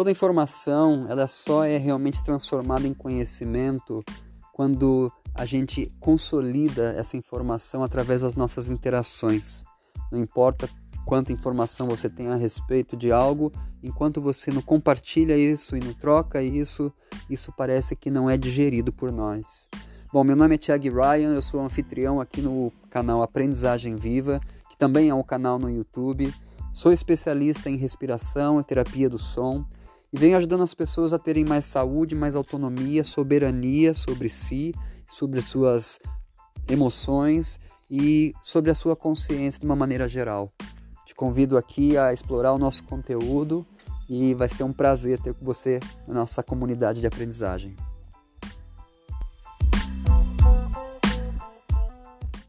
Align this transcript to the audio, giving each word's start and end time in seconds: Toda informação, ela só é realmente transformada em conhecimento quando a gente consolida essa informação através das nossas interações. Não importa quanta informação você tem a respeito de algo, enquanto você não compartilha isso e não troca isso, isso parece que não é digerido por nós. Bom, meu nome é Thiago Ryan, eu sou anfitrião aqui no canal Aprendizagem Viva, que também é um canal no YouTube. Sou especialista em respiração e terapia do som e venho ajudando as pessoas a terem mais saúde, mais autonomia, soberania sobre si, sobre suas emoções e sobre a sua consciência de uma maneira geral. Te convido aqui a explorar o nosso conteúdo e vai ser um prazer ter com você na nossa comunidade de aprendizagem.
Toda 0.00 0.10
informação, 0.10 1.04
ela 1.10 1.28
só 1.28 1.62
é 1.62 1.76
realmente 1.76 2.24
transformada 2.24 2.88
em 2.88 2.94
conhecimento 2.94 4.02
quando 4.50 5.12
a 5.34 5.44
gente 5.44 5.92
consolida 6.00 6.94
essa 6.96 7.18
informação 7.18 7.84
através 7.84 8.22
das 8.22 8.34
nossas 8.34 8.70
interações. 8.70 9.62
Não 10.10 10.18
importa 10.18 10.70
quanta 11.04 11.34
informação 11.34 11.86
você 11.86 12.08
tem 12.08 12.28
a 12.28 12.34
respeito 12.34 12.96
de 12.96 13.12
algo, 13.12 13.52
enquanto 13.82 14.22
você 14.22 14.50
não 14.50 14.62
compartilha 14.62 15.36
isso 15.36 15.76
e 15.76 15.80
não 15.80 15.92
troca 15.92 16.42
isso, 16.42 16.90
isso 17.28 17.52
parece 17.54 17.94
que 17.94 18.10
não 18.10 18.30
é 18.30 18.38
digerido 18.38 18.90
por 18.90 19.12
nós. 19.12 19.68
Bom, 20.10 20.24
meu 20.24 20.34
nome 20.34 20.54
é 20.54 20.58
Thiago 20.58 20.88
Ryan, 20.88 21.34
eu 21.34 21.42
sou 21.42 21.60
anfitrião 21.60 22.22
aqui 22.22 22.40
no 22.40 22.72
canal 22.88 23.22
Aprendizagem 23.22 23.96
Viva, 23.96 24.40
que 24.70 24.78
também 24.78 25.10
é 25.10 25.14
um 25.14 25.22
canal 25.22 25.58
no 25.58 25.68
YouTube. 25.68 26.32
Sou 26.72 26.90
especialista 26.90 27.68
em 27.68 27.76
respiração 27.76 28.58
e 28.58 28.64
terapia 28.64 29.06
do 29.06 29.18
som 29.18 29.62
e 30.12 30.18
venho 30.18 30.36
ajudando 30.36 30.62
as 30.62 30.74
pessoas 30.74 31.12
a 31.12 31.18
terem 31.18 31.44
mais 31.44 31.64
saúde, 31.64 32.14
mais 32.14 32.34
autonomia, 32.34 33.04
soberania 33.04 33.94
sobre 33.94 34.28
si, 34.28 34.74
sobre 35.06 35.40
suas 35.40 35.98
emoções 36.68 37.58
e 37.90 38.34
sobre 38.42 38.70
a 38.70 38.74
sua 38.74 38.96
consciência 38.96 39.60
de 39.60 39.66
uma 39.66 39.76
maneira 39.76 40.08
geral. 40.08 40.50
Te 41.06 41.14
convido 41.14 41.56
aqui 41.56 41.96
a 41.96 42.12
explorar 42.12 42.52
o 42.52 42.58
nosso 42.58 42.84
conteúdo 42.84 43.66
e 44.08 44.34
vai 44.34 44.48
ser 44.48 44.64
um 44.64 44.72
prazer 44.72 45.18
ter 45.18 45.34
com 45.34 45.44
você 45.44 45.80
na 46.06 46.14
nossa 46.14 46.42
comunidade 46.42 47.00
de 47.00 47.06
aprendizagem. 47.06 47.76